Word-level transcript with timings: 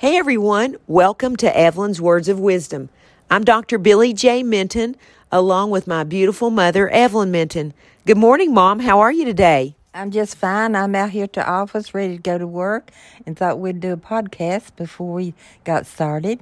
Hey 0.00 0.16
everyone, 0.16 0.76
welcome 0.86 1.36
to 1.36 1.54
Evelyn's 1.54 2.00
Words 2.00 2.30
of 2.30 2.40
Wisdom. 2.40 2.88
I'm 3.30 3.44
Dr. 3.44 3.76
Billy 3.76 4.14
J. 4.14 4.42
Minton, 4.42 4.96
along 5.30 5.72
with 5.72 5.86
my 5.86 6.04
beautiful 6.04 6.48
mother, 6.48 6.88
Evelyn 6.88 7.30
Minton. 7.30 7.74
Good 8.06 8.16
morning, 8.16 8.54
Mom. 8.54 8.78
How 8.78 9.00
are 9.00 9.12
you 9.12 9.26
today? 9.26 9.76
I'm 9.92 10.10
just 10.10 10.36
fine. 10.36 10.74
I'm 10.74 10.94
out 10.94 11.10
here 11.10 11.26
to 11.26 11.46
office 11.46 11.92
ready 11.92 12.16
to 12.16 12.22
go 12.22 12.38
to 12.38 12.46
work 12.46 12.90
and 13.26 13.36
thought 13.36 13.58
we'd 13.58 13.80
do 13.80 13.92
a 13.92 13.98
podcast 13.98 14.74
before 14.74 15.12
we 15.12 15.34
got 15.64 15.84
started. 15.84 16.40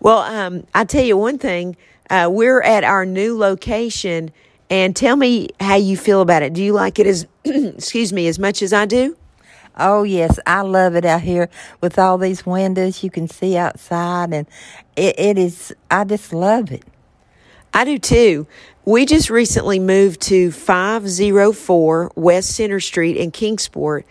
Well, 0.00 0.18
um, 0.22 0.66
I 0.74 0.86
tell 0.86 1.04
you 1.04 1.16
one 1.16 1.38
thing. 1.38 1.76
Uh, 2.10 2.28
we're 2.32 2.62
at 2.62 2.82
our 2.82 3.06
new 3.06 3.38
location, 3.38 4.32
and 4.68 4.96
tell 4.96 5.14
me 5.14 5.50
how 5.60 5.76
you 5.76 5.96
feel 5.96 6.20
about 6.20 6.42
it. 6.42 6.52
Do 6.52 6.64
you 6.64 6.72
like 6.72 6.98
it 6.98 7.06
as, 7.06 7.28
excuse 7.44 8.12
me, 8.12 8.26
as 8.26 8.40
much 8.40 8.60
as 8.60 8.72
I 8.72 8.86
do? 8.86 9.16
Oh 9.76 10.04
yes, 10.04 10.38
I 10.46 10.62
love 10.62 10.96
it 10.96 11.04
out 11.04 11.20
here 11.20 11.50
with 11.80 11.98
all 11.98 12.16
these 12.16 12.46
windows 12.46 13.02
you 13.02 13.10
can 13.10 13.28
see 13.28 13.56
outside, 13.56 14.32
and 14.32 14.46
it, 14.96 15.18
it 15.18 15.38
is. 15.38 15.74
I 15.90 16.04
just 16.04 16.32
love 16.32 16.72
it. 16.72 16.84
I 17.74 17.84
do 17.84 17.98
too. 17.98 18.46
We 18.86 19.04
just 19.04 19.28
recently 19.28 19.78
moved 19.78 20.22
to 20.22 20.50
504 20.50 22.12
West 22.14 22.50
Center 22.56 22.80
Street 22.80 23.16
in 23.16 23.30
Kingsport. 23.30 24.06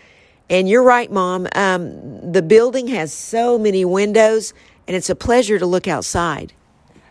And 0.48 0.68
you're 0.68 0.84
right, 0.84 1.10
Mom. 1.10 1.48
Um, 1.54 2.30
the 2.30 2.42
building 2.42 2.86
has 2.88 3.12
so 3.12 3.58
many 3.58 3.84
windows, 3.84 4.54
and 4.86 4.96
it's 4.96 5.10
a 5.10 5.16
pleasure 5.16 5.58
to 5.58 5.66
look 5.66 5.88
outside. 5.88 6.52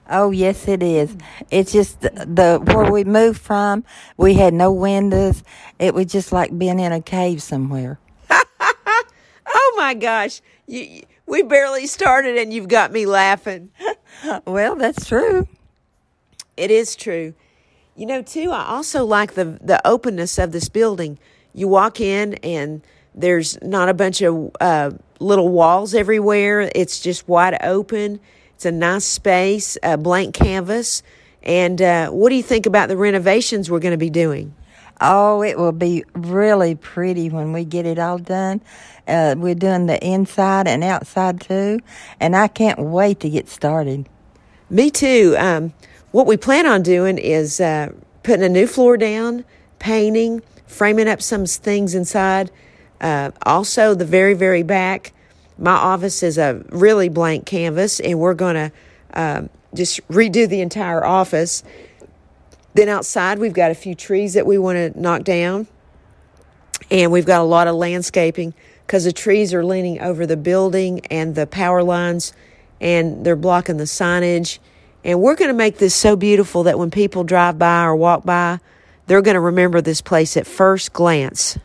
Oh 0.09 0.31
yes, 0.31 0.67
it 0.67 0.83
is. 0.83 1.17
It's 1.49 1.73
just 1.73 1.99
the, 2.01 2.09
the 2.09 2.71
where 2.73 2.89
we 2.89 3.03
moved 3.03 3.41
from. 3.41 3.83
We 4.15 4.35
had 4.35 4.53
no 4.53 4.71
windows. 4.71 5.43
It 5.79 5.93
was 5.93 6.05
just 6.05 6.31
like 6.31 6.57
being 6.57 6.79
in 6.79 6.91
a 6.91 7.01
cave 7.01 7.41
somewhere. 7.41 7.99
Oh 9.75 9.81
my 9.81 9.93
gosh, 9.93 10.41
you, 10.67 11.03
we 11.25 11.43
barely 11.43 11.87
started, 11.87 12.37
and 12.37 12.53
you've 12.53 12.67
got 12.67 12.91
me 12.91 13.05
laughing. 13.05 13.71
well, 14.45 14.75
that's 14.75 15.05
true. 15.05 15.47
It 16.55 16.71
is 16.71 16.95
true. 16.95 17.33
You 17.95 18.05
know, 18.05 18.21
too, 18.21 18.51
I 18.51 18.65
also 18.65 19.05
like 19.05 19.33
the 19.33 19.59
the 19.61 19.85
openness 19.85 20.37
of 20.37 20.51
this 20.51 20.69
building. 20.69 21.17
You 21.53 21.67
walk 21.67 22.01
in 22.01 22.35
and 22.35 22.81
there's 23.13 23.61
not 23.61 23.87
a 23.87 23.93
bunch 23.93 24.21
of 24.21 24.51
uh, 24.59 24.91
little 25.19 25.49
walls 25.49 25.93
everywhere. 25.93 26.69
It's 26.75 26.99
just 26.99 27.27
wide 27.27 27.57
open. 27.61 28.19
It's 28.55 28.65
a 28.65 28.71
nice 28.71 29.05
space, 29.05 29.77
a 29.81 29.97
blank 29.97 30.35
canvas. 30.35 31.03
And 31.43 31.81
uh, 31.81 32.09
what 32.09 32.29
do 32.29 32.35
you 32.35 32.43
think 32.43 32.65
about 32.65 32.89
the 32.89 32.97
renovations 32.97 33.71
we're 33.71 33.79
going 33.79 33.91
to 33.91 33.97
be 33.97 34.09
doing? 34.09 34.53
Oh, 35.01 35.43
it 35.43 35.57
will 35.57 35.73
be 35.73 36.03
really 36.13 36.75
pretty 36.75 37.29
when 37.29 37.51
we 37.51 37.65
get 37.65 37.85
it 37.85 37.99
all 37.99 38.17
done. 38.17 38.61
Uh, 39.07 39.35
we're 39.37 39.55
doing 39.55 39.87
the 39.87 40.03
inside 40.05 40.67
and 40.67 40.83
outside 40.83 41.41
too, 41.41 41.79
and 42.19 42.35
I 42.35 42.47
can't 42.47 42.79
wait 42.79 43.19
to 43.19 43.29
get 43.29 43.49
started. 43.49 44.07
Me 44.69 44.89
too. 44.89 45.35
Um, 45.37 45.73
what 46.11 46.25
we 46.25 46.37
plan 46.37 46.65
on 46.65 46.81
doing 46.81 47.17
is 47.17 47.59
uh, 47.59 47.91
putting 48.23 48.43
a 48.43 48.49
new 48.49 48.67
floor 48.67 48.97
down, 48.97 49.43
painting, 49.79 50.41
framing 50.65 51.07
up 51.07 51.21
some 51.21 51.45
things 51.45 51.93
inside. 51.93 52.49
Uh, 53.01 53.31
also, 53.43 53.93
the 53.93 54.05
very, 54.05 54.33
very 54.33 54.63
back, 54.63 55.11
my 55.57 55.71
office 55.71 56.23
is 56.23 56.37
a 56.37 56.63
really 56.69 57.09
blank 57.09 57.45
canvas, 57.45 57.99
and 57.99 58.19
we're 58.19 58.33
going 58.33 58.55
to 58.55 58.71
uh, 59.13 59.41
just 59.73 60.05
redo 60.07 60.47
the 60.47 60.61
entire 60.61 61.05
office. 61.05 61.63
Then 62.75 62.89
outside, 62.89 63.39
we've 63.39 63.53
got 63.53 63.71
a 63.71 63.75
few 63.75 63.95
trees 63.95 64.35
that 64.35 64.45
we 64.45 64.59
want 64.59 64.75
to 64.77 64.99
knock 64.99 65.23
down, 65.23 65.67
and 66.91 67.11
we've 67.11 67.25
got 67.25 67.41
a 67.41 67.45
lot 67.45 67.67
of 67.67 67.75
landscaping 67.75 68.53
because 68.85 69.05
the 69.05 69.11
trees 69.11 69.53
are 69.53 69.65
leaning 69.65 69.99
over 69.99 70.27
the 70.27 70.37
building 70.37 71.03
and 71.07 71.33
the 71.33 71.47
power 71.47 71.81
lines, 71.81 72.33
and 72.79 73.25
they're 73.25 73.35
blocking 73.35 73.77
the 73.77 73.85
signage 73.85 74.59
and 75.05 75.21
we're 75.21 75.35
going 75.35 75.49
to 75.49 75.55
make 75.55 75.77
this 75.77 75.93
so 75.93 76.15
beautiful 76.15 76.63
that 76.63 76.79
when 76.79 76.89
people 76.89 77.23
drive 77.23 77.59
by 77.59 77.83
or 77.83 77.95
walk 77.95 78.25
by, 78.25 78.59
they're 79.05 79.21
going 79.21 79.35
to 79.35 79.39
remember 79.39 79.79
this 79.79 80.01
place 80.01 80.35
at 80.35 80.47
first 80.47 80.93
glance. 80.93 81.59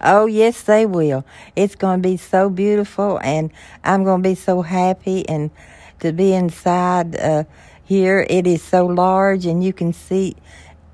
Oh, 0.00 0.24
yes, 0.24 0.62
they 0.62 0.86
will. 0.86 1.26
It's 1.54 1.74
going 1.74 2.02
to 2.02 2.08
be 2.08 2.16
so 2.16 2.48
beautiful, 2.48 3.20
and 3.22 3.52
I'm 3.84 4.02
going 4.02 4.22
to 4.22 4.28
be 4.30 4.34
so 4.34 4.62
happy 4.62 5.28
and 5.28 5.50
to 5.98 6.14
be 6.14 6.32
inside 6.32 7.16
uh, 7.16 7.44
here. 7.90 8.24
It 8.30 8.46
is 8.46 8.62
so 8.62 8.86
large, 8.86 9.44
and 9.44 9.62
you 9.62 9.74
can 9.74 9.92
see 9.92 10.36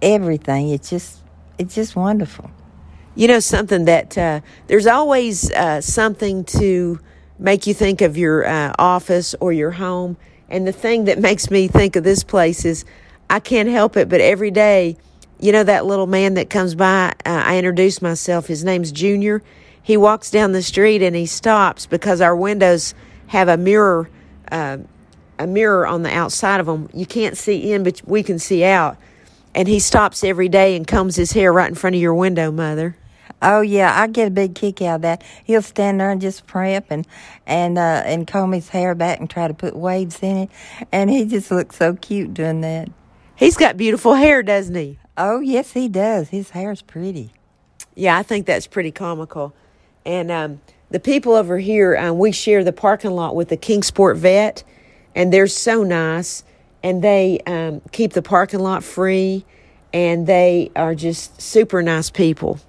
everything. 0.02 0.70
It's 0.70 0.90
just, 0.90 1.22
it's 1.58 1.76
just 1.76 1.94
wonderful. 1.94 2.50
You 3.14 3.28
know, 3.28 3.38
something 3.38 3.84
that 3.84 4.18
uh, 4.18 4.40
there's 4.66 4.88
always 4.88 5.52
uh, 5.52 5.80
something 5.80 6.44
to 6.44 6.98
make 7.38 7.66
you 7.66 7.74
think 7.74 8.00
of 8.00 8.16
your 8.16 8.46
uh, 8.46 8.74
office 8.78 9.34
or 9.40 9.52
your 9.52 9.72
home 9.72 10.16
and 10.48 10.66
the 10.66 10.72
thing 10.72 11.04
that 11.04 11.18
makes 11.18 11.50
me 11.50 11.68
think 11.68 11.96
of 11.96 12.04
this 12.04 12.22
place 12.22 12.64
is 12.64 12.84
I 13.28 13.40
can't 13.40 13.68
help 13.68 13.96
it, 13.96 14.08
but 14.08 14.20
every 14.20 14.50
day, 14.50 14.96
you 15.40 15.52
know, 15.52 15.64
that 15.64 15.84
little 15.84 16.06
man 16.06 16.34
that 16.34 16.48
comes 16.48 16.74
by, 16.74 17.14
uh, 17.26 17.42
I 17.44 17.58
introduce 17.58 18.00
myself. 18.00 18.46
His 18.46 18.64
name's 18.64 18.92
Junior. 18.92 19.42
He 19.82 19.96
walks 19.96 20.30
down 20.30 20.52
the 20.52 20.62
street 20.62 21.02
and 21.02 21.14
he 21.16 21.26
stops 21.26 21.86
because 21.86 22.20
our 22.20 22.34
windows 22.34 22.94
have 23.28 23.48
a 23.48 23.56
mirror, 23.56 24.08
uh, 24.50 24.78
a 25.38 25.46
mirror 25.46 25.86
on 25.86 26.02
the 26.02 26.10
outside 26.10 26.60
of 26.60 26.66
them. 26.66 26.88
You 26.92 27.06
can't 27.06 27.36
see 27.36 27.72
in, 27.72 27.82
but 27.82 28.02
we 28.04 28.22
can 28.22 28.38
see 28.38 28.64
out. 28.64 28.96
And 29.54 29.68
he 29.68 29.80
stops 29.80 30.22
every 30.22 30.48
day 30.48 30.76
and 30.76 30.86
combs 30.86 31.16
his 31.16 31.32
hair 31.32 31.52
right 31.52 31.68
in 31.68 31.74
front 31.74 31.96
of 31.96 32.02
your 32.02 32.14
window, 32.14 32.50
Mother. 32.50 32.96
Oh 33.42 33.60
yeah, 33.60 34.00
I 34.00 34.06
get 34.06 34.28
a 34.28 34.30
big 34.30 34.54
kick 34.54 34.80
out 34.80 34.96
of 34.96 35.02
that. 35.02 35.22
He'll 35.44 35.62
stand 35.62 36.00
there 36.00 36.10
and 36.10 36.20
just 36.20 36.46
primp 36.46 36.86
and 36.90 37.06
and 37.46 37.76
uh, 37.76 38.02
and 38.04 38.26
comb 38.26 38.52
his 38.52 38.70
hair 38.70 38.94
back 38.94 39.20
and 39.20 39.28
try 39.28 39.46
to 39.46 39.54
put 39.54 39.76
waves 39.76 40.20
in 40.22 40.36
it, 40.36 40.50
and 40.90 41.10
he 41.10 41.24
just 41.26 41.50
looks 41.50 41.76
so 41.76 41.94
cute 41.94 42.32
doing 42.32 42.62
that. 42.62 42.88
He's 43.34 43.56
got 43.56 43.76
beautiful 43.76 44.14
hair, 44.14 44.42
doesn't 44.42 44.74
he? 44.74 44.98
Oh 45.18 45.40
yes, 45.40 45.72
he 45.72 45.88
does. 45.88 46.30
His 46.30 46.50
hair's 46.50 46.80
pretty. 46.80 47.32
Yeah, 47.94 48.16
I 48.16 48.22
think 48.22 48.46
that's 48.46 48.66
pretty 48.66 48.90
comical. 48.90 49.54
And 50.04 50.30
um, 50.30 50.60
the 50.90 51.00
people 51.00 51.34
over 51.34 51.58
here, 51.58 51.96
um, 51.96 52.18
we 52.18 52.32
share 52.32 52.62
the 52.62 52.72
parking 52.72 53.10
lot 53.10 53.34
with 53.34 53.48
the 53.48 53.56
Kingsport 53.56 54.16
Vet, 54.16 54.62
and 55.16 55.32
they're 55.32 55.48
so 55.48 55.82
nice, 55.82 56.44
and 56.82 57.02
they 57.02 57.40
um, 57.46 57.80
keep 57.90 58.12
the 58.12 58.22
parking 58.22 58.60
lot 58.60 58.84
free, 58.84 59.44
and 59.92 60.26
they 60.26 60.70
are 60.76 60.94
just 60.94 61.40
super 61.40 61.82
nice 61.82 62.10
people. 62.10 62.60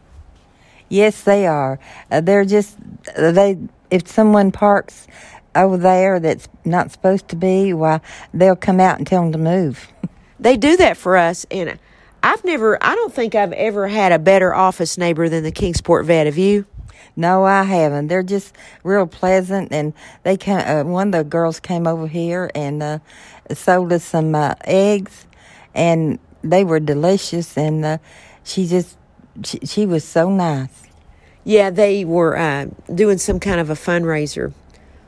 Yes, 0.90 1.24
they 1.24 1.46
are. 1.46 1.78
Uh, 2.10 2.22
they're 2.22 2.46
just 2.46 2.78
they. 3.16 3.58
If 3.92 4.08
someone 4.08 4.52
parks 4.52 5.08
over 5.56 5.78
there 5.78 6.20
that's 6.20 6.48
not 6.66 6.92
supposed 6.92 7.28
to 7.30 7.36
be, 7.36 7.74
why 7.74 8.02
they'll 8.34 8.56
come 8.56 8.80
out 8.80 8.98
and 8.98 9.06
tell 9.06 9.24
them 9.24 9.32
to 9.34 9.38
move. 9.38 9.88
they 10.40 10.58
do 10.58 10.78
that 10.78 10.98
for 10.98 11.18
us, 11.18 11.46
and 11.52 11.78
I've 12.24 12.44
never. 12.46 12.82
I 12.82 12.96
don't 12.96 13.14
think 13.14 13.36
I've 13.36 13.54
ever 13.54 13.90
had 13.90 14.14
a 14.14 14.20
better 14.20 14.56
office 14.56 14.98
neighbor 14.98 15.28
than 15.28 15.44
the 15.44 15.52
Kingsport 15.52 16.06
Vet. 16.06 16.26
Have 16.26 16.38
you? 16.38 16.66
No, 17.18 17.46
I 17.46 17.64
haven't. 17.64 18.08
They're 18.08 18.22
just 18.22 18.56
real 18.84 19.08
pleasant, 19.08 19.74
and 19.74 19.94
they 20.22 20.38
came. 20.38 20.60
Uh, 20.60 20.84
one 20.84 21.08
of 21.08 21.14
the 21.14 21.24
girls 21.24 21.60
came 21.60 21.88
over 21.88 22.08
here 22.08 22.52
and 22.54 22.84
uh, 22.84 23.00
sold 23.54 23.92
us 23.92 24.04
some 24.04 24.36
uh, 24.36 24.54
eggs, 24.66 25.26
and 25.74 26.20
they 26.44 26.64
were 26.64 26.80
delicious. 26.80 27.58
And 27.58 27.84
uh, 27.84 27.98
she 28.44 28.68
just 28.68 28.98
she, 29.44 29.60
she 29.66 29.86
was 29.88 30.04
so 30.04 30.30
nice. 30.30 30.84
Yeah, 31.44 31.72
they 31.72 32.06
were 32.06 32.38
uh, 32.38 32.68
doing 32.94 33.18
some 33.18 33.40
kind 33.40 33.60
of 33.60 33.72
a 33.72 33.76
fundraiser. 33.76 34.54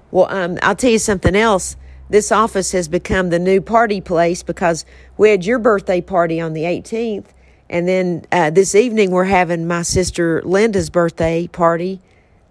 Well, 0.09 0.25
um, 0.31 0.57
I'll 0.63 0.75
tell 0.75 0.89
you 0.91 0.99
something 0.99 1.35
else. 1.35 1.75
This 2.09 2.31
office 2.31 2.71
has 2.71 2.87
become 2.87 3.29
the 3.29 3.37
new 3.37 3.61
party 3.61 4.01
place 4.01 4.41
because 4.41 4.83
we 5.15 5.29
had 5.29 5.45
your 5.45 5.59
birthday 5.59 6.01
party 6.01 6.41
on 6.41 6.53
the 6.53 6.63
18th, 6.63 7.25
and 7.69 7.87
then 7.87 8.25
uh, 8.31 8.49
this 8.49 8.75
evening 8.75 9.11
we're 9.11 9.25
having 9.25 9.67
my 9.67 9.81
sister 9.81 10.41
Linda's 10.43 10.89
birthday 10.89 11.47
party 11.47 11.99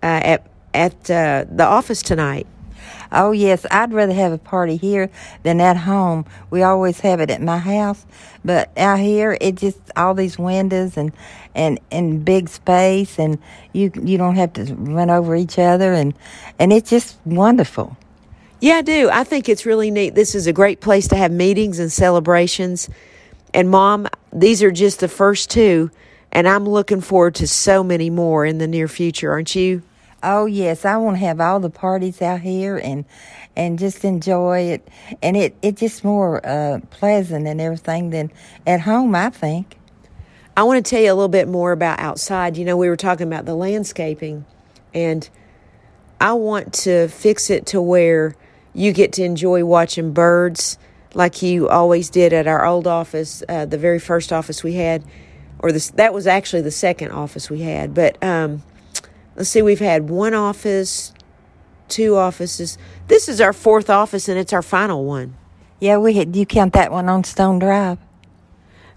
uh, 0.02 0.06
at 0.22 0.46
at 0.74 1.10
uh, 1.10 1.44
the 1.50 1.64
office 1.64 2.02
tonight. 2.02 2.46
Oh, 3.10 3.32
yes, 3.32 3.64
I'd 3.70 3.93
rather 3.93 4.12
have 4.12 4.32
a 4.32 4.38
party 4.38 4.76
here 4.76 5.10
than 5.43 5.60
at 5.60 5.78
home. 5.78 6.26
We 6.50 6.62
always 6.62 7.00
have 7.00 7.20
it 7.20 7.31
at 7.31 7.40
my 7.40 7.58
house, 7.58 8.04
but 8.44 8.70
out 8.76 8.98
here, 8.98 9.38
it 9.40 9.54
just 9.54 9.78
all 9.96 10.14
these 10.14 10.38
windows 10.38 10.96
and 10.96 11.12
and 11.54 11.81
and 11.90 12.25
big 12.25 12.48
space, 12.48 13.19
and 13.19 13.38
you 13.72 13.90
you 14.02 14.19
don't 14.19 14.37
have 14.37 14.52
to 14.54 14.75
run 14.75 15.10
over 15.10 15.34
each 15.34 15.58
other, 15.58 15.93
and 15.93 16.14
and 16.58 16.72
it's 16.72 16.90
just 16.90 17.16
wonderful. 17.25 17.96
Yeah, 18.60 18.76
I 18.76 18.82
do. 18.82 19.08
I 19.10 19.25
think 19.25 19.48
it's 19.48 19.64
really 19.64 19.90
neat. 19.90 20.14
This 20.14 20.34
is 20.34 20.46
a 20.46 20.52
great 20.52 20.81
place 20.81 21.08
to 21.08 21.16
have 21.16 21.31
meetings 21.31 21.78
and 21.78 21.93
celebrations. 21.93 22.90
And 23.54 23.70
mom, 23.70 24.08
these 24.32 24.62
are 24.62 24.70
just 24.70 25.00
the 25.00 25.08
first 25.08 25.50
two, 25.50 25.90
and 26.32 26.48
I'm 26.48 26.64
looking 26.64 27.00
forward 27.00 27.34
to 27.36 27.46
so 27.46 27.82
many 27.82 28.10
more 28.10 28.44
in 28.44 28.58
the 28.58 28.69
near 28.69 28.88
future, 28.88 29.30
aren't 29.30 29.54
you? 29.54 29.82
Oh 30.22 30.46
yes, 30.46 30.84
I 30.84 30.96
want 30.96 31.16
to 31.16 31.25
have 31.25 31.40
all 31.40 31.60
the 31.60 31.70
parties 31.70 32.20
out 32.20 32.40
here 32.40 32.76
and 32.76 33.04
and 33.56 33.78
just 33.78 34.04
enjoy 34.04 34.60
it, 34.60 34.88
and 35.22 35.36
it 35.36 35.54
it 35.62 35.76
just 35.76 36.04
more 36.04 36.44
uh, 36.46 36.80
pleasant 36.90 37.46
and 37.46 37.60
everything 37.60 38.10
than 38.10 38.32
at 38.66 38.80
home. 38.80 39.14
I 39.14 39.30
think. 39.30 39.76
I 40.56 40.64
want 40.64 40.84
to 40.84 40.90
tell 40.90 41.00
you 41.00 41.12
a 41.12 41.14
little 41.14 41.28
bit 41.28 41.46
more 41.46 41.70
about 41.70 42.00
outside. 42.00 42.56
You 42.56 42.64
know, 42.64 42.76
we 42.76 42.88
were 42.88 42.96
talking 42.96 43.28
about 43.28 43.44
the 43.44 43.54
landscaping, 43.54 44.44
and 44.92 45.28
I 46.20 46.32
want 46.32 46.74
to 46.74 47.06
fix 47.06 47.48
it 47.48 47.66
to 47.66 47.81
where 47.81 48.34
you 48.74 48.92
get 48.92 49.12
to 49.14 49.22
enjoy 49.22 49.64
watching 49.64 50.12
birds 50.12 50.76
like 51.19 51.43
you 51.43 51.69
always 51.69 52.09
did 52.11 52.32
at 52.32 52.47
our 52.47 52.65
old 52.65 52.87
office, 52.87 53.43
uh, 53.49 53.67
the 53.67 53.76
very 53.76 53.99
first 53.99 54.32
office 54.32 54.62
we 54.62 54.75
had, 54.75 55.05
or 55.59 55.73
this 55.73 55.91
that 55.91 56.15
was 56.15 56.29
actually 56.29 56.62
the 56.62 56.70
second 56.70 57.11
office 57.11 57.50
we 57.50 57.61
had. 57.62 57.93
But 57.93 58.23
um, 58.23 58.62
let's 59.35 59.49
see, 59.50 59.61
we've 59.61 59.81
had 59.81 60.09
one 60.09 60.32
office, 60.32 61.12
two 61.88 62.15
offices. 62.15 62.79
This 63.09 63.29
is 63.29 63.41
our 63.41 63.53
fourth 63.53 63.91
office, 63.91 64.29
and 64.29 64.38
it's 64.38 64.53
our 64.53 64.62
final 64.62 65.05
one. 65.05 65.37
Yeah, 65.81 65.99
we 65.99 66.15
had. 66.15 66.37
You 66.37 66.47
count 66.47 66.73
that 66.75 66.93
one 66.93 67.09
on 67.09 67.25
Stone 67.25 67.59
Drive? 67.59 67.99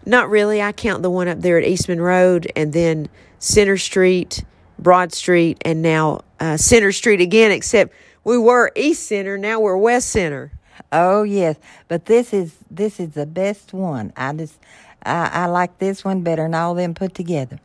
Not 0.06 0.30
really. 0.30 0.62
I 0.62 0.74
count 0.74 1.02
the 1.02 1.10
one 1.10 1.28
up 1.28 1.42
there 1.42 1.58
at 1.58 1.66
Eastman 1.66 2.02
Road, 2.02 2.52
and 2.56 2.72
then 2.72 3.10
Center 3.40 3.78
Street, 3.78 4.46
Broad 4.78 5.12
Street, 5.12 5.58
and 5.66 5.82
now 5.82 6.22
uh, 6.40 6.58
Center 6.58 6.92
Street 6.92 7.20
again. 7.20 7.52
Except 7.52 7.92
we 8.24 8.38
were 8.38 8.72
East 8.76 9.08
Center, 9.08 9.40
now 9.40 9.60
we're 9.60 9.76
West 9.76 10.10
Center. 10.10 10.52
Oh 10.92 11.24
yes, 11.24 11.57
but 11.88 12.06
this 12.06 12.33
is 12.33 12.56
this 12.69 13.00
is 13.00 13.12
the 13.12 13.25
best 13.25 13.74
one. 13.74 14.13
I 14.16 14.33
just 14.33 14.60
I, 15.04 15.30
I 15.33 15.45
like 15.48 15.78
this 15.80 16.04
one 16.04 16.22
better 16.22 16.44
than 16.44 16.56
all 16.56 16.75
them 16.75 16.94
put 16.94 17.13
together. 17.13 17.60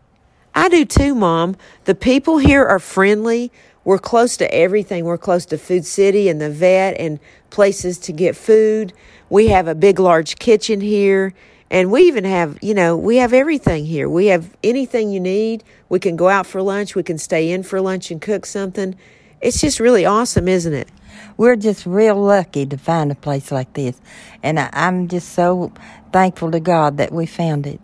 I 0.55 0.69
do 0.69 0.85
too, 0.85 1.15
Mom. 1.15 1.57
The 1.85 1.95
people 1.95 2.39
here 2.39 2.65
are 2.65 2.79
friendly. 2.79 3.53
We're 3.85 3.99
close 3.99 4.37
to 4.39 4.53
everything. 4.53 5.05
We're 5.05 5.19
close 5.19 5.47
to 5.47 5.59
Food 5.59 5.85
City 5.85 6.29
and 6.29 6.41
the 6.41 6.51
vet 6.51 6.99
and 6.99 7.21
places 7.51 7.99
to 7.99 8.13
get 8.13 8.35
food. 8.35 8.93
We 9.29 9.49
have 9.49 9.69
a 9.69 9.75
big, 9.75 9.99
large 9.99 10.39
kitchen 10.39 10.81
here. 10.81 11.35
And 11.71 11.91
we 11.91 12.03
even 12.03 12.25
have, 12.25 12.59
you 12.63 12.75
know, 12.75 12.97
we 12.97 13.17
have 13.17 13.33
everything 13.33 13.85
here. 13.87 14.09
We 14.09 14.27
have 14.27 14.57
anything 14.65 15.11
you 15.11 15.21
need. 15.21 15.65
We 15.89 15.99
can 15.99 16.17
go 16.17 16.29
out 16.29 16.47
for 16.47 16.63
lunch. 16.63 16.95
We 16.95 17.03
can 17.03 17.19
stay 17.19 17.51
in 17.51 17.63
for 17.63 17.81
lunch 17.81 18.11
and 18.11 18.21
cook 18.23 18.47
something. 18.47 18.97
It's 19.41 19.61
just 19.61 19.81
really 19.81 20.07
awesome, 20.07 20.49
isn't 20.49 20.73
it? 20.75 20.89
We're 21.37 21.57
just 21.57 21.87
real 21.87 22.17
lucky 22.17 22.67
to 22.67 22.77
find 22.77 23.11
a 23.11 23.15
place 23.15 23.51
like 23.51 23.73
this. 23.75 24.01
And 24.43 24.59
I, 24.59 24.71
I'm 24.73 25.09
just 25.09 25.31
so 25.31 25.73
thankful 26.13 26.51
to 26.51 26.61
God 26.61 26.97
that 26.99 27.13
we 27.13 27.27
found 27.27 27.67
it. 27.67 27.81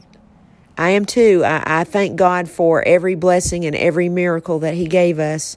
I 0.79 0.90
am 0.90 1.05
too. 1.05 1.43
I, 1.44 1.81
I 1.81 1.84
thank 1.84 2.17
God 2.17 2.49
for 2.49 2.82
every 2.87 3.14
blessing 3.14 3.64
and 3.64 3.76
every 3.76 4.08
miracle 4.08 4.58
that 4.61 4.75
He 4.75 4.87
gave 4.87 5.19
us. 5.19 5.56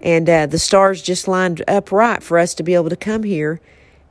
And 0.00 0.28
uh, 0.28 0.46
the 0.46 0.58
stars 0.58 1.02
just 1.02 1.28
lined 1.28 1.62
up 1.68 1.92
right 1.92 2.22
for 2.22 2.38
us 2.38 2.54
to 2.54 2.62
be 2.62 2.74
able 2.74 2.90
to 2.90 2.96
come 2.96 3.22
here. 3.22 3.60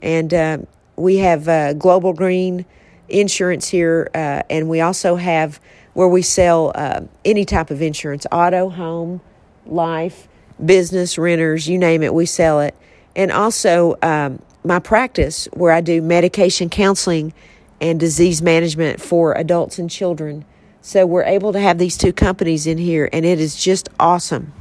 And 0.02 0.34
uh, 0.34 0.58
we 0.96 1.18
have 1.18 1.48
uh, 1.48 1.74
Global 1.74 2.14
Green 2.14 2.66
insurance 3.10 3.70
here, 3.70 4.10
uh, 4.14 4.42
and 4.50 4.70
we 4.70 4.82
also 4.82 5.16
have 5.16 5.60
where 5.94 6.08
we 6.08 6.22
sell 6.22 6.72
uh, 6.76 7.02
any 7.24 7.46
type 7.46 7.70
of 7.70 7.82
insurance 7.82 8.26
auto, 8.32 8.70
home, 8.70 9.22
life, 9.66 10.28
business, 10.64 11.18
renters, 11.18 11.68
you 11.68 11.78
name 11.78 12.04
it, 12.04 12.14
we 12.14 12.26
sell 12.26 12.62
it. 12.62 12.76
And 13.16 13.32
also, 13.32 13.96
um, 14.02 14.42
my 14.64 14.80
practice 14.80 15.48
where 15.54 15.72
I 15.72 15.82
do 15.82 16.02
medication 16.02 16.70
counseling 16.70 17.34
and 17.82 18.00
disease 18.00 18.42
management 18.42 19.02
for 19.02 19.34
adults 19.34 19.78
and 19.78 19.90
children. 19.90 20.46
So 20.82 21.06
we're 21.06 21.24
able 21.24 21.54
to 21.54 21.60
have 21.60 21.78
these 21.78 21.98
two 21.98 22.14
companies 22.14 22.68
in 22.68 22.78
here, 22.78 23.10
and 23.14 23.26
it 23.26 23.40
is 23.40 23.62
just 23.62 23.90
awesome. 24.00 24.54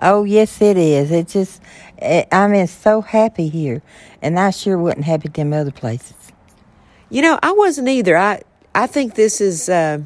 Oh, 0.00 0.24
yes, 0.24 0.60
it 0.62 0.76
is. 0.76 1.10
It 1.10 1.28
just, 1.28 1.60
eh, 1.98 2.24
I'm 2.32 2.66
so 2.66 3.02
happy 3.02 3.48
here, 3.48 3.82
and 4.22 4.38
I 4.38 4.50
sure 4.50 4.78
wasn't 4.78 5.04
happy 5.04 5.28
at 5.28 5.34
them 5.34 5.52
other 5.52 5.70
places. 5.70 6.14
You 7.10 7.22
know, 7.22 7.38
I 7.42 7.52
wasn't 7.52 7.88
either. 7.88 8.16
I 8.16 8.42
I 8.74 8.86
think 8.86 9.14
this 9.14 9.40
is 9.40 9.68
uh, 9.68 9.98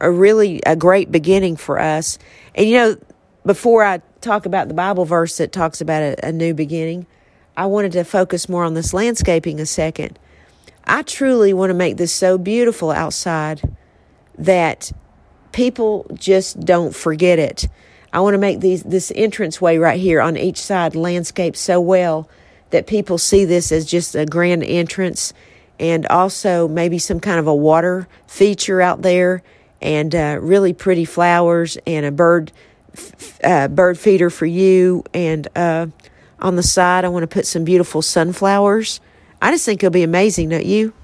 a 0.00 0.10
really 0.10 0.60
a 0.66 0.74
great 0.76 1.12
beginning 1.12 1.56
for 1.56 1.78
us. 1.78 2.18
And 2.54 2.68
you 2.68 2.76
know, 2.76 2.96
before 3.46 3.84
I 3.84 4.02
talk 4.24 4.46
about 4.46 4.68
the 4.68 4.74
Bible 4.74 5.04
verse 5.04 5.36
that 5.36 5.52
talks 5.52 5.80
about 5.80 6.02
a, 6.02 6.28
a 6.28 6.32
new 6.32 6.54
beginning, 6.54 7.06
I 7.56 7.66
wanted 7.66 7.92
to 7.92 8.04
focus 8.04 8.48
more 8.48 8.64
on 8.64 8.74
this 8.74 8.92
landscaping 8.92 9.60
a 9.60 9.66
second. 9.66 10.18
I 10.84 11.02
truly 11.02 11.52
want 11.52 11.70
to 11.70 11.74
make 11.74 11.96
this 11.96 12.12
so 12.12 12.36
beautiful 12.36 12.90
outside 12.90 13.62
that 14.36 14.90
people 15.52 16.06
just 16.14 16.60
don't 16.60 16.94
forget 16.94 17.38
it. 17.38 17.68
I 18.12 18.20
want 18.20 18.34
to 18.34 18.38
make 18.38 18.60
these 18.60 18.82
this 18.82 19.10
entranceway 19.10 19.78
right 19.78 19.98
here 19.98 20.20
on 20.20 20.36
each 20.36 20.58
side 20.58 20.94
landscape 20.94 21.56
so 21.56 21.80
well 21.80 22.28
that 22.70 22.86
people 22.86 23.18
see 23.18 23.44
this 23.44 23.72
as 23.72 23.86
just 23.86 24.14
a 24.14 24.26
grand 24.26 24.64
entrance 24.64 25.32
and 25.78 26.06
also 26.06 26.68
maybe 26.68 26.98
some 26.98 27.20
kind 27.20 27.38
of 27.38 27.46
a 27.46 27.54
water 27.54 28.08
feature 28.26 28.80
out 28.80 29.02
there 29.02 29.42
and 29.80 30.14
uh, 30.14 30.38
really 30.40 30.72
pretty 30.72 31.04
flowers 31.04 31.76
and 31.86 32.06
a 32.06 32.12
bird 32.12 32.52
uh, 33.42 33.68
bird 33.68 33.98
feeder 33.98 34.30
for 34.30 34.46
you 34.46 35.04
and 35.12 35.48
uh, 35.56 35.86
on 36.38 36.56
the 36.56 36.62
side 36.62 37.04
I 37.04 37.08
want 37.08 37.22
to 37.22 37.26
put 37.26 37.46
some 37.46 37.64
beautiful 37.64 38.02
sunflowers. 38.02 39.00
I 39.40 39.50
just 39.50 39.64
think 39.64 39.82
it'll 39.82 39.92
be 39.92 40.02
amazing, 40.02 40.50
don't 40.50 40.64
you? 40.64 40.94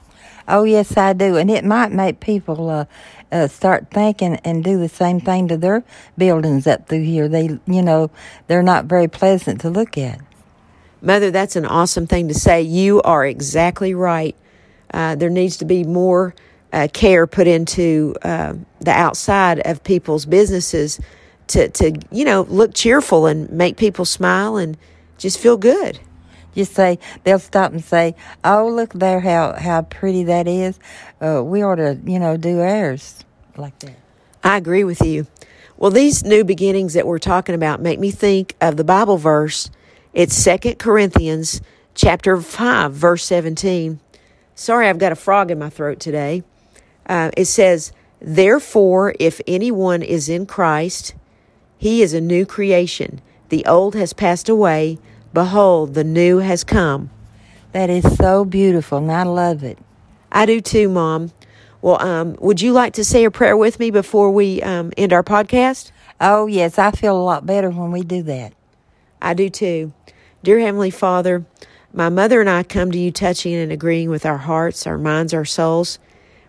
Oh 0.48 0.64
yes, 0.64 0.96
I 0.96 1.12
do, 1.12 1.37
and 1.37 1.50
it 1.50 1.64
might 1.64 1.92
make 1.92 2.19
people 2.19 2.70
uh, 2.70 2.84
uh, 3.31 3.46
start 3.46 3.88
thinking 3.90 4.37
and 4.37 4.64
do 4.64 4.78
the 4.78 4.88
same 4.88 5.20
thing 5.20 5.46
to 5.48 5.56
their 5.56 5.84
buildings 6.19 6.66
up 6.66 6.88
through 6.88 7.04
here. 7.04 7.28
They, 7.28 7.60
you 7.66 7.82
know, 7.82 8.10
they're 8.48 8.62
not 8.62 8.87
very 8.87 9.06
pleasant 9.06 9.60
to 9.60 9.70
look 9.70 9.96
at. 9.96 10.20
Mother, 11.02 11.31
that's 11.31 11.56
an 11.56 11.66
awesome 11.66 12.06
thing 12.06 12.28
to 12.28 12.34
say. 12.34 12.62
You 12.62 13.00
are 13.02 13.25
exactly 13.25 13.94
right. 13.94 14.37
Uh, 14.92 15.14
there 15.14 15.31
needs 15.31 15.56
to 15.58 15.64
be 15.64 15.84
more 15.84 16.34
uh, 16.72 16.88
care 16.92 17.26
put 17.26 17.46
into 17.46 18.16
uh, 18.22 18.54
the 18.81 18.90
outside 18.90 19.60
of 19.66 19.84
people's 19.84 20.26
businesses 20.26 21.00
to, 21.50 21.69
to, 21.69 21.93
you 22.11 22.25
know, 22.25 22.43
look 22.43 22.75
cheerful 22.75 23.26
and 23.26 23.50
make 23.50 23.76
people 23.76 24.05
smile 24.05 24.56
and 24.56 24.76
just 25.19 25.38
feel 25.38 25.56
good. 25.56 26.00
Just 26.55 26.75
say 26.75 26.99
they'll 27.23 27.38
stop 27.38 27.73
and 27.73 27.85
say, 27.85 28.17
"Oh, 28.43 28.69
look 28.69 28.93
there, 28.93 29.20
how 29.20 29.52
how 29.56 29.82
pretty 29.82 30.25
that 30.25 30.49
is." 30.49 30.81
Uh, 31.20 31.43
we 31.44 31.62
ought 31.62 31.76
to, 31.76 31.99
you 32.05 32.19
know, 32.19 32.37
do 32.37 32.61
ours 32.61 33.25
like 33.56 33.79
that. 33.81 33.97
I 34.43 34.56
agree 34.56 34.82
with 34.82 35.00
you. 35.00 35.29
Well, 35.76 35.93
these 35.93 36.25
new 36.25 36.43
beginnings 36.43 36.94
that 36.94 37.06
we're 37.06 37.20
talking 37.20 37.55
about 37.55 37.81
make 37.81 38.00
me 38.00 38.11
think 38.11 38.56
of 38.61 38.76
the 38.76 38.85
Bible 38.85 39.17
verse. 39.17 39.70
It's 40.12 40.35
Second 40.35 40.79
Corinthians 40.81 41.61
chapter 41.94 42.37
5 42.41 42.93
verse 42.93 43.25
17 43.25 44.00
Sorry, 44.61 44.88
I've 44.88 44.99
got 44.99 45.11
a 45.11 45.17
frog 45.17 45.50
in 45.50 45.58
my 45.58 45.70
throat 45.70 46.00
today. 46.00 46.43
Uh, 47.06 47.31
it 47.35 47.47
says, 47.47 47.93
Therefore, 48.20 49.14
if 49.19 49.41
anyone 49.47 50.02
is 50.02 50.29
in 50.29 50.44
Christ, 50.44 51.14
he 51.81 52.03
is 52.03 52.12
a 52.12 52.21
new 52.21 52.44
creation. 52.44 53.23
The 53.49 53.65
old 53.65 53.94
has 53.94 54.12
passed 54.12 54.50
away. 54.50 54.99
Behold, 55.32 55.94
the 55.94 56.05
new 56.05 56.37
has 56.37 56.62
come. 56.62 57.09
That 57.73 57.88
is 57.88 58.19
so 58.19 58.45
beautiful, 58.45 58.99
and 58.99 59.11
I 59.11 59.23
love 59.23 59.64
it. 59.64 59.78
I 60.31 60.45
do 60.45 60.61
too, 60.61 60.90
Mom. 60.90 61.33
Well, 61.81 61.99
um, 62.02 62.37
would 62.38 62.61
you 62.61 62.75
like 62.75 62.93
to 62.95 63.04
say 63.04 63.25
a 63.25 63.31
prayer 63.31 63.57
with 63.57 63.78
me 63.78 63.90
before 63.90 64.31
we 64.31 64.61
um, 64.61 64.93
end 64.99 65.14
our 65.14 65.23
podcast? 65.23 65.90
Oh, 66.21 66.47
yes. 66.47 66.78
I 66.78 66.90
feel 66.90 67.16
a 67.16 67.25
lot 67.25 67.47
better 67.47 67.71
when 67.71 67.93
we 67.93 68.02
do 68.02 68.23
that. 68.25 68.52
I 69.23 69.33
do 69.33 69.49
too. 69.49 69.95
Dear 70.43 70.61
Heavenly 70.61 70.90
Father, 70.90 71.47
my 71.95 72.11
mother 72.11 72.43
and 72.43 72.50
I 72.50 72.62
come 72.62 72.93
to 72.93 72.99
you 72.99 73.11
touching 73.11 73.54
and 73.54 73.73
agreeing 73.73 74.11
with 74.11 74.26
our 74.26 74.37
hearts, 74.37 74.87
our 74.87 74.99
minds, 74.99 75.33
our 75.33 75.47
souls. 75.47 75.99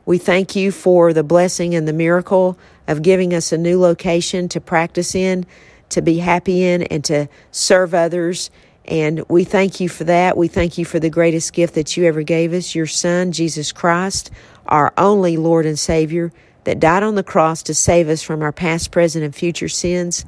We 0.06 0.18
thank 0.18 0.58
you 0.58 0.74
for 0.74 1.14
the 1.14 1.24
blessing 1.24 1.74
and 1.74 1.88
the 1.88 1.94
miracle 1.94 2.58
of 2.88 3.02
giving 3.02 3.34
us 3.34 3.52
a 3.52 3.58
new 3.58 3.80
location 3.80 4.50
to 4.50 4.62
practice 4.62 5.16
in, 5.16 5.46
to 5.90 6.02
be 6.02 6.20
happy 6.20 6.64
in, 6.64 6.84
and 6.84 7.04
to 7.06 7.28
serve 7.52 7.94
others. 7.94 8.50
And 8.86 9.24
we 9.30 9.44
thank 9.44 9.80
you 9.80 9.90
for 9.90 10.04
that. 10.06 10.38
We 10.38 10.48
thank 10.48 10.78
you 10.78 10.86
for 10.86 11.00
the 11.00 11.10
greatest 11.10 11.54
gift 11.54 11.76
that 11.76 11.96
you 11.96 12.06
ever 12.06 12.24
gave 12.24 12.54
us, 12.54 12.74
your 12.76 12.88
Son, 12.88 13.32
Jesus 13.32 13.72
Christ, 13.72 14.32
our 14.66 14.94
only 14.98 15.38
Lord 15.38 15.66
and 15.66 15.78
Savior, 15.78 16.32
that 16.64 16.80
died 16.80 17.04
on 17.04 17.16
the 17.16 17.24
cross 17.24 17.64
to 17.64 17.74
save 17.74 18.10
us 18.10 18.22
from 18.22 18.42
our 18.42 18.52
past, 18.52 18.92
present, 18.92 19.24
and 19.24 19.36
future 19.36 19.70
sins. 19.70 20.26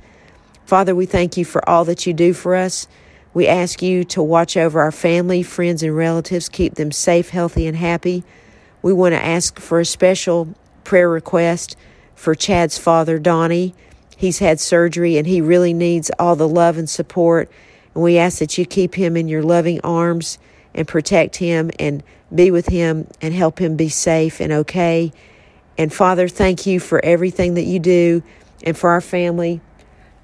Father, 0.65 0.95
we 0.95 1.05
thank 1.05 1.37
you 1.37 1.45
for 1.45 1.67
all 1.67 1.85
that 1.85 2.05
you 2.05 2.13
do 2.13 2.33
for 2.33 2.55
us. 2.55 2.87
We 3.33 3.47
ask 3.47 3.81
you 3.81 4.03
to 4.05 4.21
watch 4.21 4.55
over 4.55 4.79
our 4.79 4.91
family, 4.91 5.43
friends, 5.43 5.81
and 5.81 5.95
relatives, 5.95 6.49
keep 6.49 6.75
them 6.75 6.91
safe, 6.91 7.29
healthy, 7.29 7.65
and 7.67 7.75
happy. 7.75 8.23
We 8.81 8.93
want 8.93 9.13
to 9.13 9.23
ask 9.23 9.59
for 9.59 9.79
a 9.79 9.85
special 9.85 10.53
prayer 10.83 11.09
request 11.09 11.75
for 12.15 12.35
Chad's 12.35 12.77
father, 12.77 13.19
Donnie. 13.19 13.73
He's 14.15 14.39
had 14.39 14.59
surgery 14.59 15.17
and 15.17 15.27
he 15.27 15.41
really 15.41 15.73
needs 15.73 16.11
all 16.19 16.35
the 16.35 16.47
love 16.47 16.77
and 16.77 16.89
support. 16.89 17.51
And 17.93 18.03
we 18.03 18.17
ask 18.17 18.39
that 18.39 18.57
you 18.57 18.65
keep 18.65 18.95
him 18.95 19.17
in 19.17 19.27
your 19.27 19.43
loving 19.43 19.81
arms 19.81 20.37
and 20.73 20.87
protect 20.87 21.35
him 21.37 21.71
and 21.79 22.03
be 22.33 22.51
with 22.51 22.67
him 22.67 23.07
and 23.21 23.33
help 23.33 23.59
him 23.59 23.75
be 23.75 23.89
safe 23.89 24.39
and 24.39 24.51
okay. 24.51 25.11
And 25.77 25.93
Father, 25.93 26.27
thank 26.27 26.65
you 26.65 26.79
for 26.79 27.03
everything 27.03 27.55
that 27.55 27.63
you 27.63 27.79
do 27.79 28.23
and 28.63 28.77
for 28.77 28.91
our 28.91 29.01
family. 29.01 29.61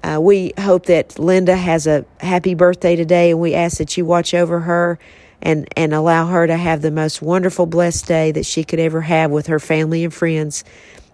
Uh, 0.02 0.18
we 0.20 0.52
hope 0.58 0.86
that 0.86 1.18
Linda 1.18 1.56
has 1.56 1.86
a 1.86 2.06
happy 2.20 2.54
birthday 2.54 2.96
today, 2.96 3.30
and 3.30 3.40
we 3.40 3.54
ask 3.54 3.78
that 3.78 3.96
you 3.96 4.04
watch 4.04 4.32
over 4.32 4.60
her 4.60 4.98
and, 5.42 5.68
and 5.76 5.92
allow 5.92 6.26
her 6.26 6.46
to 6.46 6.56
have 6.56 6.80
the 6.80 6.90
most 6.90 7.20
wonderful, 7.20 7.66
blessed 7.66 8.06
day 8.06 8.32
that 8.32 8.46
she 8.46 8.64
could 8.64 8.78
ever 8.78 9.02
have 9.02 9.30
with 9.30 9.46
her 9.48 9.58
family 9.58 10.04
and 10.04 10.14
friends, 10.14 10.64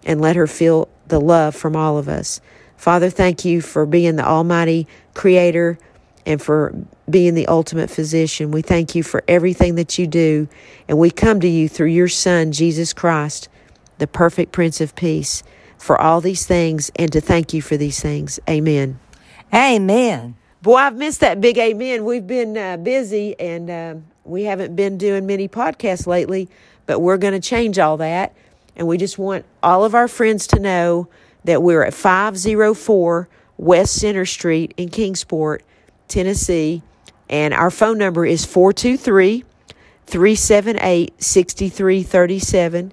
and 0.06 0.20
let 0.20 0.36
her 0.36 0.46
feel 0.46 0.88
the 1.08 1.20
love 1.20 1.54
from 1.54 1.76
all 1.76 1.98
of 1.98 2.08
us. 2.08 2.40
Father, 2.76 3.10
thank 3.10 3.44
you 3.44 3.60
for 3.60 3.84
being 3.84 4.16
the 4.16 4.26
Almighty 4.26 4.86
Creator 5.12 5.78
and 6.24 6.40
for 6.40 6.74
being 7.10 7.34
the 7.34 7.46
ultimate 7.48 7.90
physician. 7.90 8.50
We 8.50 8.62
thank 8.62 8.94
you 8.94 9.02
for 9.02 9.22
everything 9.28 9.74
that 9.74 9.98
you 9.98 10.06
do, 10.06 10.48
and 10.88 10.98
we 10.98 11.10
come 11.10 11.40
to 11.40 11.48
you 11.48 11.68
through 11.68 11.88
your 11.88 12.08
Son, 12.08 12.52
Jesus 12.52 12.92
Christ, 12.92 13.48
the 13.98 14.06
perfect 14.06 14.52
Prince 14.52 14.80
of 14.80 14.94
Peace, 14.94 15.42
for 15.76 16.00
all 16.00 16.20
these 16.20 16.46
things 16.46 16.90
and 16.96 17.12
to 17.12 17.20
thank 17.20 17.52
you 17.52 17.60
for 17.60 17.76
these 17.76 18.00
things. 18.00 18.40
Amen. 18.48 18.98
Amen. 19.52 20.36
Boy, 20.62 20.76
I've 20.76 20.96
missed 20.96 21.20
that 21.20 21.40
big 21.40 21.58
amen. 21.58 22.04
We've 22.04 22.26
been 22.26 22.56
uh, 22.56 22.76
busy 22.78 23.38
and 23.38 23.70
uh, 23.70 23.94
we 24.24 24.44
haven't 24.44 24.74
been 24.74 24.98
doing 24.98 25.26
many 25.26 25.48
podcasts 25.48 26.06
lately, 26.06 26.48
but 26.86 27.00
we're 27.00 27.18
going 27.18 27.34
to 27.34 27.40
change 27.40 27.78
all 27.78 27.96
that. 27.98 28.34
And 28.76 28.86
we 28.86 28.98
just 28.98 29.18
want 29.18 29.44
all 29.62 29.84
of 29.84 29.94
our 29.94 30.08
friends 30.08 30.46
to 30.48 30.60
know 30.60 31.08
that 31.44 31.62
we're 31.62 31.82
at 31.82 31.94
504 31.94 33.28
West 33.56 33.94
Center 33.94 34.26
Street 34.26 34.74
in 34.76 34.90
Kingsport, 34.90 35.62
Tennessee. 36.08 36.82
And 37.28 37.54
our 37.54 37.70
phone 37.70 37.98
number 37.98 38.26
is 38.26 38.44
423 38.44 39.44
378 40.06 41.22
6337. 41.22 42.92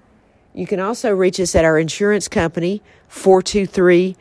You 0.55 0.67
can 0.67 0.79
also 0.79 1.13
reach 1.13 1.39
us 1.39 1.55
at 1.55 1.65
our 1.65 1.79
insurance 1.79 2.27
company, 2.27 2.81
423 3.07 4.15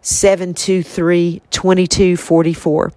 723 0.00 1.42
2244. 1.50 2.92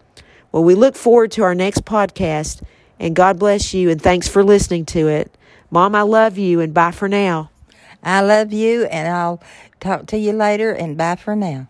Well, 0.52 0.64
we 0.64 0.76
look 0.76 0.96
forward 0.96 1.32
to 1.32 1.44
our 1.44 1.56
next 1.56 1.86
podcast, 1.86 2.62
and 3.00 3.16
God 3.16 3.40
bless 3.40 3.74
you, 3.74 3.90
and 3.90 4.02
thanks 4.02 4.28
for 4.28 4.44
listening 4.44 4.86
to 4.88 5.08
it. 5.08 5.36
Mom, 5.70 5.96
I 5.96 6.02
love 6.02 6.38
you, 6.38 6.60
and 6.60 6.74
bye 6.74 6.92
for 6.92 7.08
now. 7.08 7.51
I 8.04 8.22
love 8.22 8.54
you, 8.54 8.86
and 8.86 9.08
I'll 9.08 9.42
talk 9.80 10.08
to 10.08 10.18
you 10.18 10.34
later, 10.34 10.72
and 10.72 10.98
bye 10.98 11.16
for 11.16 11.36
now. 11.36 11.68